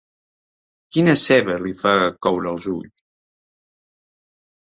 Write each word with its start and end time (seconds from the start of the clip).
Quina 0.95 1.13
ceba 1.23 1.57
li 1.65 1.73
fa 1.83 1.91
coure 2.27 2.49
els 2.53 2.65
ulls? 2.73 3.05